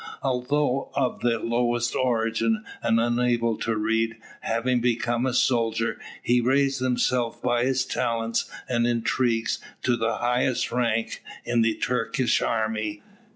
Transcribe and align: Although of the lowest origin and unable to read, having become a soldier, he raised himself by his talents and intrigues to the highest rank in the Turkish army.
Although 0.23 0.89
of 0.95 1.19
the 1.19 1.37
lowest 1.37 1.95
origin 1.95 2.63
and 2.81 2.99
unable 2.99 3.55
to 3.59 3.75
read, 3.77 4.15
having 4.39 4.81
become 4.81 5.27
a 5.27 5.31
soldier, 5.35 6.01
he 6.23 6.41
raised 6.41 6.79
himself 6.81 7.39
by 7.39 7.65
his 7.65 7.85
talents 7.85 8.49
and 8.67 8.87
intrigues 8.87 9.59
to 9.83 9.95
the 9.95 10.17
highest 10.17 10.71
rank 10.71 11.21
in 11.45 11.61
the 11.61 11.75
Turkish 11.75 12.41
army. 12.41 13.03